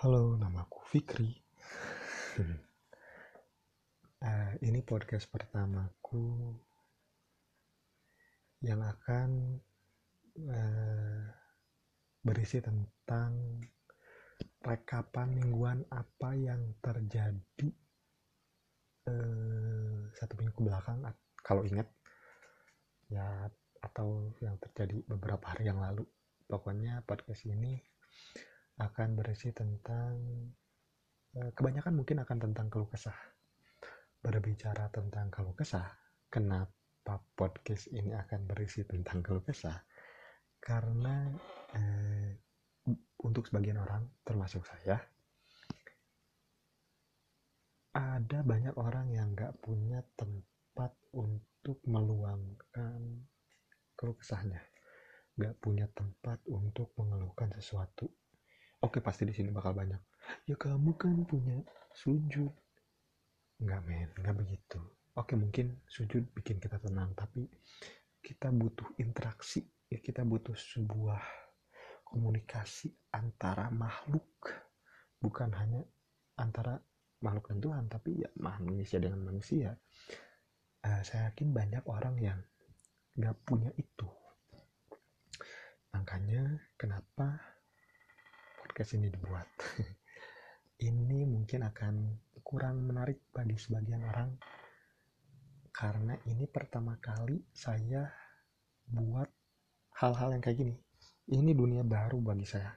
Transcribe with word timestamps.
Halo, 0.00 0.32
namaku 0.32 0.80
Fikri. 0.88 1.28
uh, 4.24 4.52
ini 4.64 4.80
podcast 4.80 5.28
pertamaku 5.28 6.56
yang 8.64 8.80
akan 8.80 9.60
uh, 10.40 11.20
berisi 12.24 12.64
tentang 12.64 13.60
rekapan 14.64 15.36
mingguan 15.36 15.84
apa 15.92 16.32
yang 16.32 16.80
terjadi 16.80 17.68
uh, 19.04 20.08
satu 20.16 20.32
minggu 20.40 20.64
belakang, 20.64 21.04
kalau 21.44 21.60
ingat 21.68 21.92
ya 23.12 23.52
atau 23.84 24.32
yang 24.40 24.56
terjadi 24.64 25.04
beberapa 25.04 25.44
hari 25.44 25.68
yang 25.68 25.76
lalu. 25.76 26.08
Pokoknya 26.48 27.04
podcast 27.04 27.44
ini 27.44 27.89
akan 28.80 29.08
berisi 29.12 29.52
tentang 29.52 30.16
eh, 31.36 31.50
kebanyakan 31.52 31.92
mungkin 32.00 32.24
akan 32.24 32.38
tentang 32.48 32.66
keluh 32.72 32.88
kesah. 32.88 33.16
Berbicara 34.20 34.88
tentang 34.92 35.32
keluh 35.32 35.56
kesah, 35.56 35.88
kenapa 36.28 37.24
podcast 37.36 37.88
ini 37.92 38.12
akan 38.12 38.48
berisi 38.48 38.84
tentang 38.84 39.20
keluh 39.20 39.44
kesah? 39.44 39.76
Karena 40.60 41.28
eh, 41.76 42.32
untuk 43.20 43.44
sebagian 43.48 43.80
orang, 43.80 44.08
termasuk 44.24 44.64
saya, 44.64 44.96
ada 47.92 48.38
banyak 48.44 48.76
orang 48.76 49.12
yang 49.12 49.32
nggak 49.36 49.60
punya 49.60 50.00
tempat 50.16 50.92
untuk 51.12 51.80
meluangkan 51.84 53.00
keluh 53.96 54.16
kesahnya, 54.16 54.60
nggak 55.36 55.56
punya 55.60 55.84
tempat 55.92 56.40
untuk 56.48 56.92
mengeluhkan 56.96 57.52
sesuatu 57.56 58.08
Oke 58.80 59.04
pasti 59.04 59.28
di 59.28 59.36
sini 59.36 59.52
bakal 59.52 59.76
banyak. 59.76 60.00
Ya 60.48 60.56
kamu 60.56 60.96
kan 60.96 61.28
punya 61.28 61.60
sujud. 61.92 62.48
Enggak 63.60 63.84
men, 63.84 64.08
enggak 64.16 64.36
begitu. 64.40 64.80
Oke 65.20 65.36
mungkin 65.36 65.84
sujud 65.84 66.32
bikin 66.32 66.56
kita 66.56 66.80
tenang, 66.80 67.12
tapi 67.12 67.44
kita 68.24 68.48
butuh 68.48 68.88
interaksi. 68.96 69.68
Ya 69.92 70.00
kita 70.00 70.24
butuh 70.24 70.56
sebuah 70.56 71.20
komunikasi 72.08 72.88
antara 73.12 73.68
makhluk, 73.68 74.48
bukan 75.20 75.52
hanya 75.60 75.84
antara 76.40 76.80
makhluk 77.20 77.52
dan 77.52 77.60
Tuhan, 77.60 77.84
tapi 77.92 78.10
ya 78.24 78.32
manusia 78.40 78.96
dengan 78.96 79.28
manusia. 79.28 79.76
Uh, 80.80 81.04
saya 81.04 81.28
yakin 81.28 81.52
banyak 81.52 81.84
orang 81.84 82.16
yang 82.16 82.40
nggak 83.12 83.36
punya 83.44 83.68
itu. 83.76 84.08
Makanya 85.92 86.56
kenapa 86.80 87.59
podcast 88.70 88.94
ini 88.94 89.10
dibuat. 89.10 89.50
ini 90.86 91.26
mungkin 91.26 91.66
akan 91.66 91.94
kurang 92.38 92.86
menarik 92.86 93.26
bagi 93.34 93.58
sebagian 93.58 94.06
orang 94.06 94.30
karena 95.74 96.14
ini 96.30 96.46
pertama 96.46 96.94
kali 97.02 97.42
saya 97.50 98.06
buat 98.86 99.26
hal-hal 99.98 100.38
yang 100.38 100.42
kayak 100.46 100.62
gini. 100.62 100.74
Ini 101.34 101.50
dunia 101.50 101.82
baru 101.82 102.22
bagi 102.22 102.46
saya. 102.46 102.70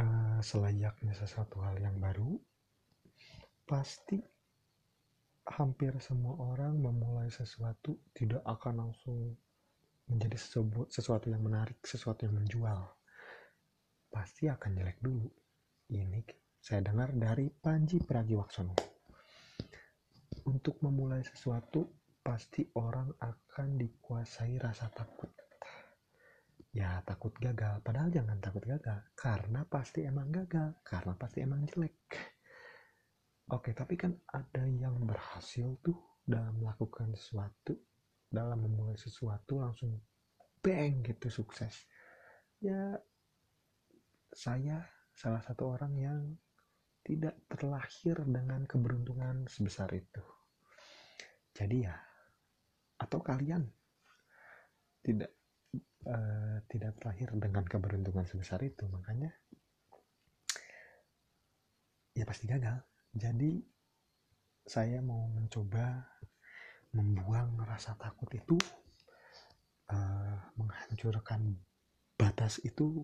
Uh, 0.00 0.40
selayaknya 0.40 1.12
sesuatu 1.12 1.60
hal 1.60 1.76
yang 1.76 2.00
baru, 2.00 2.40
pasti 3.68 4.16
hampir 5.44 5.92
semua 6.00 6.40
orang 6.56 6.72
memulai 6.80 7.28
sesuatu 7.28 8.00
tidak 8.16 8.40
akan 8.48 8.88
langsung 8.88 9.36
menjadi 10.08 10.40
sesuatu 10.88 11.28
yang 11.28 11.44
menarik, 11.44 11.76
sesuatu 11.84 12.24
yang 12.24 12.40
menjual 12.40 12.95
pasti 14.16 14.48
akan 14.48 14.72
jelek 14.80 14.96
dulu. 15.04 15.28
Ini 15.92 16.24
saya 16.56 16.80
dengar 16.80 17.12
dari 17.12 17.52
Panji 17.52 18.00
Pragiwaksono. 18.00 18.72
Untuk 20.48 20.80
memulai 20.80 21.20
sesuatu, 21.20 21.84
pasti 22.24 22.64
orang 22.80 23.12
akan 23.20 23.76
dikuasai 23.76 24.56
rasa 24.56 24.88
takut. 24.88 25.28
Ya 26.72 27.04
takut 27.04 27.36
gagal, 27.36 27.84
padahal 27.84 28.08
jangan 28.08 28.40
takut 28.40 28.64
gagal, 28.64 29.04
karena 29.12 29.68
pasti 29.68 30.08
emang 30.08 30.32
gagal, 30.32 30.80
karena 30.80 31.12
pasti 31.20 31.44
emang 31.44 31.68
jelek. 31.68 32.00
Oke, 33.52 33.76
tapi 33.76 34.00
kan 34.00 34.16
ada 34.32 34.64
yang 34.64 34.96
berhasil 35.04 35.76
tuh 35.84 36.24
dalam 36.24 36.56
melakukan 36.56 37.12
sesuatu, 37.12 37.76
dalam 38.32 38.64
memulai 38.64 38.96
sesuatu 38.96 39.60
langsung 39.60 40.00
bang 40.64 41.04
gitu 41.04 41.28
sukses. 41.28 41.84
Ya 42.64 42.96
saya 44.36 44.84
salah 45.16 45.40
satu 45.40 45.72
orang 45.72 45.96
yang 45.96 46.20
tidak 47.00 47.40
terlahir 47.48 48.20
dengan 48.28 48.68
keberuntungan 48.68 49.48
sebesar 49.48 49.88
itu. 49.96 50.20
Jadi 51.56 51.88
ya, 51.88 51.96
atau 53.00 53.24
kalian 53.24 53.64
tidak 55.00 55.32
uh, 56.04 56.60
tidak 56.68 57.00
terlahir 57.00 57.32
dengan 57.32 57.64
keberuntungan 57.64 58.28
sebesar 58.28 58.60
itu, 58.60 58.84
makanya 58.92 59.32
ya 62.12 62.28
pasti 62.28 62.44
gagal. 62.44 62.84
Jadi 63.16 63.56
saya 64.68 65.00
mau 65.00 65.32
mencoba 65.32 66.12
membuang 66.92 67.64
rasa 67.64 67.96
takut 67.96 68.28
itu, 68.36 68.60
uh, 69.88 70.36
menghancurkan 70.60 71.56
batas 72.20 72.60
itu 72.60 73.00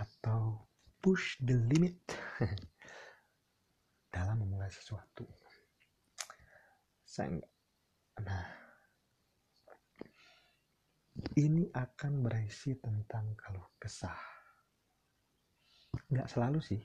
atau 0.00 0.64
push 1.00 1.36
the 1.44 1.56
limit 1.56 2.00
dalam 4.14 4.40
memulai 4.40 4.72
sesuatu. 4.72 5.28
Saya. 7.04 7.36
Nah, 8.20 8.46
ini 11.36 11.68
akan 11.72 12.12
berisi 12.24 12.76
tentang 12.80 13.36
kalau 13.36 13.76
kesah. 13.76 14.16
Nggak 16.08 16.28
selalu 16.32 16.60
sih. 16.64 16.82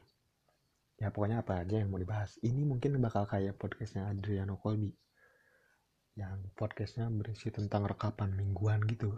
Ya 0.95 1.11
pokoknya 1.11 1.43
apa 1.43 1.63
aja 1.63 1.79
yang 1.79 1.91
mau 1.91 1.99
dibahas. 1.99 2.39
Ini 2.39 2.63
mungkin 2.63 2.95
bakal 3.03 3.27
kayak 3.27 3.59
podcastnya 3.59 4.07
Adriano 4.07 4.55
Colby. 4.59 4.95
Yang 6.15 6.55
podcastnya 6.55 7.11
berisi 7.11 7.51
tentang 7.51 7.83
rekapan 7.83 8.31
mingguan 8.31 8.79
gitu. 8.87 9.11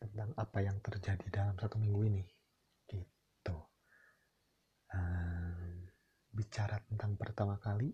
Tentang 0.00 0.32
apa 0.34 0.64
yang 0.64 0.80
terjadi 0.80 1.28
dalam 1.28 1.60
satu 1.60 1.76
minggu 1.76 2.00
ini 2.08 2.24
gitu. 2.88 3.56
Um, 4.92 5.86
bicara 6.32 6.80
tentang 6.88 7.16
pertama 7.16 7.60
kali 7.62 7.92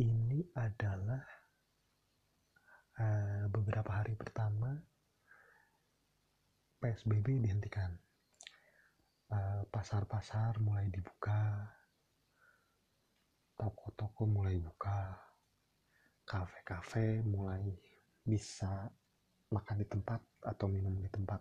ini 0.00 0.42
adalah 0.58 1.22
uh, 2.98 3.44
beberapa 3.52 4.02
hari 4.02 4.18
pertama 4.18 4.74
PSBB 6.82 7.42
dihentikan. 7.44 7.94
Pasar-pasar 9.72 10.58
uh, 10.58 10.62
mulai 10.62 10.86
dibuka 10.94 11.66
toko-toko 13.58 14.28
mulai 14.30 14.60
buka 14.62 15.16
kafe-kafe 16.24 17.20
mulai 17.22 17.74
bisa 18.24 18.88
makan 19.52 19.76
di 19.84 19.86
tempat 19.86 20.20
atau 20.42 20.66
minum 20.66 20.96
di 20.98 21.08
tempat. 21.12 21.38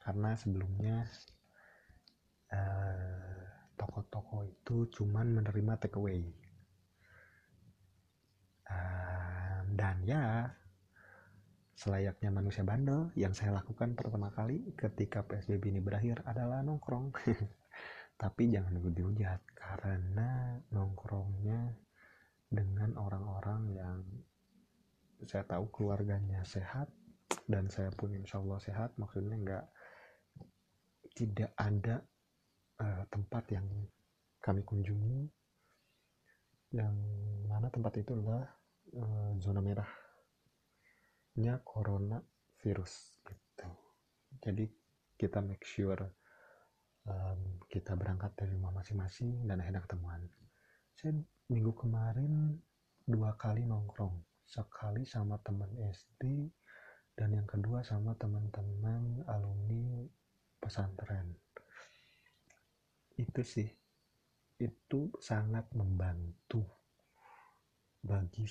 Karena 0.00 0.32
sebelumnya 0.38 1.04
toko-toko 3.78 4.42
uh, 4.42 4.46
itu 4.46 4.76
cuman 4.98 5.40
menerima 5.40 5.78
takeaway. 5.78 6.22
Uh, 8.70 9.62
dan 9.74 10.02
ya 10.06 10.46
selayaknya 11.74 12.28
manusia 12.28 12.60
bandel 12.60 13.08
yang 13.16 13.32
saya 13.32 13.56
lakukan 13.56 13.96
pertama 13.96 14.28
kali 14.36 14.76
ketika 14.76 15.24
PSBB 15.24 15.72
ini 15.72 15.80
berakhir 15.80 16.20
adalah 16.26 16.60
nongkrong. 16.60 17.14
Tapi 18.20 18.52
jangan 18.52 18.76
dihujat 18.76 19.40
karena 19.56 20.60
nongkrongnya 20.68 21.72
dengan 22.50 22.92
orang-orang 23.00 23.62
yang 23.72 23.98
saya 25.24 25.46
tahu 25.48 25.72
keluarganya 25.72 26.44
sehat 26.44 26.90
dan 27.48 27.72
saya 27.72 27.88
pun 27.96 28.12
insya 28.12 28.42
Allah 28.44 28.60
sehat. 28.60 28.90
Maksudnya 29.00 29.36
nggak 29.40 29.66
tidak 31.16 31.50
ada 31.56 32.04
uh, 32.80 33.04
tempat 33.12 33.44
yang 33.52 33.66
kami 34.40 34.64
kunjungi 34.64 35.28
yang 36.72 36.96
mana 37.50 37.68
tempat 37.68 37.98
itu 38.00 38.14
adalah 38.14 38.46
uh, 38.96 39.32
zona 39.42 39.60
merahnya 39.60 41.60
corona 41.66 42.22
virus 42.62 43.20
gitu. 43.26 43.68
Jadi 44.40 44.64
kita 45.18 45.44
make 45.44 45.66
sure 45.66 45.98
um, 47.04 47.60
kita 47.68 47.98
berangkat 47.98 48.32
dari 48.38 48.56
rumah 48.56 48.72
masing-masing 48.72 49.44
dan 49.44 49.60
akhirnya 49.60 49.84
ketemuan. 49.84 50.22
Saya 50.94 51.12
minggu 51.50 51.74
kemarin 51.74 52.54
dua 53.04 53.34
kali 53.34 53.66
nongkrong 53.66 54.14
sekali 54.46 55.02
sama 55.02 55.42
teman 55.42 55.68
SD 55.90 56.46
dan 57.18 57.34
yang 57.34 57.48
kedua 57.50 57.82
sama 57.82 58.14
teman-teman 58.16 59.26
alumni 59.26 60.06
pesantren 60.62 61.34
itu 63.20 63.42
sih. 63.44 63.68
Itu 64.56 65.12
sangat 65.20 65.68
membantu 65.76 66.64
bagi 68.00 68.48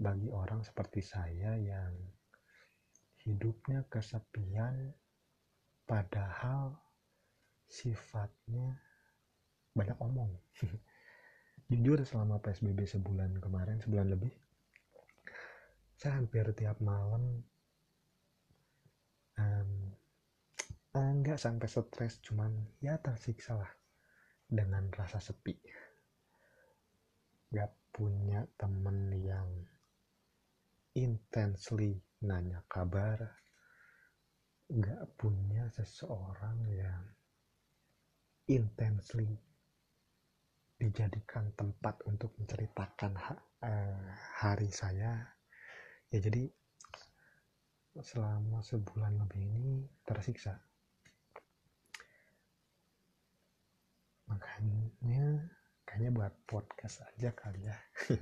bagi 0.00 0.32
orang 0.32 0.64
seperti 0.64 1.04
saya 1.04 1.52
yang 1.60 1.92
hidupnya 3.28 3.84
kesepian 3.92 4.96
padahal 5.84 6.80
sifatnya 7.68 8.80
banyak 9.76 9.98
omong. 10.00 10.32
Jujur 11.68 12.00
selama 12.08 12.40
PSBB 12.40 12.88
sebulan 12.88 13.36
kemarin 13.42 13.82
sebulan 13.82 14.08
lebih 14.16 14.32
saya 15.96 16.20
hampir 16.20 16.44
tiap 16.52 16.76
malam 16.84 17.40
um, 19.40 19.70
enggak 20.92 21.40
sampai 21.40 21.64
stres 21.68 22.20
cuman 22.20 22.52
ya 22.84 23.00
tersiksa 23.00 23.56
lah 23.56 23.72
dengan 24.46 24.86
rasa 24.94 25.18
sepi. 25.18 25.54
Gak 27.50 27.72
punya 27.90 28.46
temen 28.54 29.10
yang 29.18 29.50
intensely 30.94 31.98
nanya 32.22 32.62
kabar. 32.70 33.18
Gak 34.66 35.02
punya 35.18 35.70
seseorang 35.70 36.58
yang 36.70 37.02
intensely 38.46 39.30
dijadikan 40.76 41.50
tempat 41.56 42.02
untuk 42.06 42.34
menceritakan 42.38 43.12
uh, 43.62 44.06
hari 44.42 44.70
saya. 44.70 45.22
Ya 46.10 46.18
jadi 46.22 46.46
selama 47.96 48.60
sebulan 48.60 49.16
lebih 49.24 49.40
ini 49.40 49.88
tersiksa 50.04 50.65
makanya 54.36 55.48
kayaknya 55.88 56.10
buat 56.12 56.34
podcast 56.44 57.08
aja 57.08 57.32
kali 57.32 57.64
ya. 57.64 57.76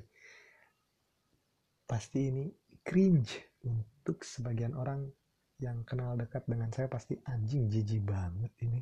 Pasti 1.91 2.31
ini 2.31 2.47
cringe 2.87 3.59
untuk 3.67 4.23
sebagian 4.23 4.79
orang 4.79 5.11
yang 5.59 5.83
kenal 5.83 6.15
dekat 6.15 6.47
dengan 6.47 6.71
saya 6.71 6.87
pasti 6.91 7.19
anjing 7.27 7.67
jijik 7.67 8.07
banget 8.07 8.55
ini. 8.63 8.79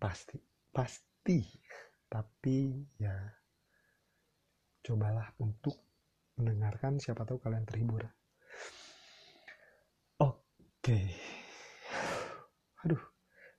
Pasti 0.00 0.40
pasti. 0.72 1.44
Tapi 2.10 2.74
ya 2.98 3.14
cobalah 4.82 5.30
untuk 5.38 5.76
mendengarkan 6.40 6.98
siapa 6.98 7.22
tahu 7.22 7.38
kalian 7.38 7.68
terhibur. 7.68 8.02
Oke. 10.18 11.00
Aduh 12.82 13.09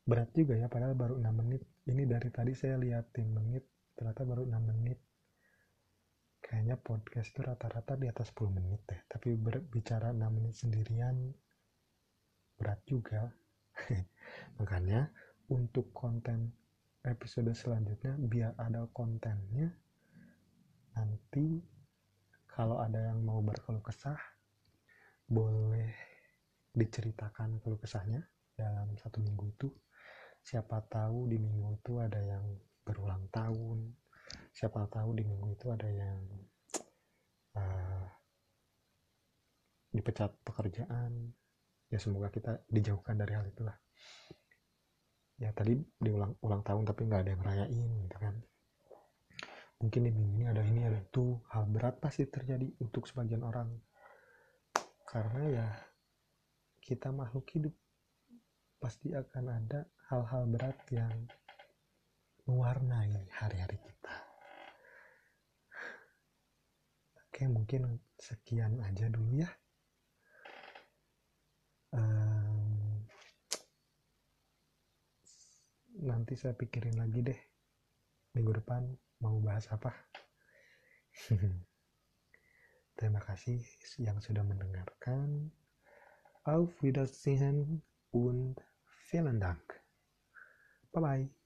berat 0.01 0.33
juga 0.33 0.57
ya 0.57 0.67
padahal 0.67 0.97
baru 0.97 1.15
6 1.21 1.41
menit. 1.41 1.61
Ini 1.85 2.03
dari 2.05 2.29
tadi 2.33 2.53
saya 2.57 2.77
liatin 2.77 3.29
menit 3.29 3.63
ternyata 3.93 4.25
baru 4.25 4.45
6 4.49 4.71
menit. 4.73 4.99
Kayaknya 6.41 6.75
podcast 6.81 7.31
itu 7.31 7.41
rata-rata 7.45 7.95
di 7.95 8.09
atas 8.09 8.33
10 8.33 8.51
menit 8.51 8.81
deh. 8.89 9.01
Tapi 9.07 9.37
berbicara 9.37 10.11
6 10.11 10.19
menit 10.29 10.53
sendirian 10.57 11.15
berat 12.57 12.81
juga. 12.85 13.29
Makanya 14.59 15.09
untuk 15.53 15.93
konten 15.93 16.53
episode 17.01 17.49
selanjutnya 17.57 18.13
biar 18.13 18.53
ada 18.61 18.85
kontennya 18.93 19.73
nanti 20.93 21.57
kalau 22.45 22.77
ada 22.77 23.09
yang 23.09 23.25
mau 23.25 23.41
berkeluh 23.41 23.81
kesah 23.81 24.19
boleh 25.25 25.89
diceritakan 26.75 27.57
keluh 27.63 27.79
kesahnya 27.79 28.21
dalam 28.53 28.93
satu 28.99 29.17
minggu 29.23 29.49
itu 29.49 29.67
siapa 30.41 30.81
tahu 30.89 31.29
di 31.29 31.37
minggu 31.37 31.77
itu 31.77 32.01
ada 32.01 32.17
yang 32.17 32.45
berulang 32.81 33.29
tahun. 33.29 33.93
Siapa 34.51 34.89
tahu 34.91 35.15
di 35.15 35.23
minggu 35.23 35.47
itu 35.53 35.67
ada 35.71 35.87
yang 35.87 36.19
uh, 37.55 38.05
dipecat 39.93 40.33
pekerjaan. 40.43 41.31
Ya 41.91 41.99
semoga 41.99 42.31
kita 42.31 42.63
dijauhkan 42.67 43.19
dari 43.19 43.35
hal 43.35 43.45
itulah. 43.47 43.75
Ya 45.41 45.49
tadi 45.55 45.77
diulang 45.97 46.37
ulang 46.43 46.61
tahun 46.61 46.85
tapi 46.85 47.07
nggak 47.07 47.21
ada 47.25 47.31
yang 47.33 47.43
rayain 47.43 47.91
gitu 48.07 48.17
kan. 48.17 48.35
Mungkin 49.81 50.01
di 50.05 50.11
minggu 50.13 50.33
ini 50.37 50.45
ada 50.45 50.61
ini 50.61 50.81
ada 50.85 50.99
itu. 51.01 51.41
Hal 51.49 51.65
berat 51.69 51.97
pasti 51.97 52.29
terjadi 52.29 52.69
untuk 52.79 53.09
sebagian 53.09 53.41
orang. 53.41 53.71
Karena 55.05 55.43
ya 55.49 55.67
kita 56.81 57.11
makhluk 57.11 57.45
hidup 57.51 57.75
pasti 58.81 59.13
akan 59.13 59.45
ada 59.49 59.85
hal-hal 60.11 60.43
berat 60.51 60.75
yang 60.91 61.15
mewarnai 62.43 63.31
hari-hari 63.31 63.79
kita 63.79 64.15
oke 67.15 67.41
mungkin 67.47 68.03
sekian 68.19 68.83
aja 68.83 69.07
dulu 69.07 69.39
ya 69.39 69.49
um, 71.95 73.07
nanti 76.03 76.35
saya 76.35 76.51
pikirin 76.59 76.99
lagi 76.99 77.23
deh 77.23 77.39
minggu 78.35 78.59
depan 78.59 78.83
mau 79.21 79.37
bahas 79.37 79.69
apa? 79.69 79.93
Terima 82.97 83.21
kasih 83.21 83.61
yang 84.01 84.17
sudah 84.17 84.41
mendengarkan. 84.41 85.53
Auf 86.41 86.73
Wiedersehen 86.81 87.85
und 88.09 88.57
vielen 89.05 89.37
Dank. 89.37 89.80
Bye 90.93 91.01
bye. 91.01 91.40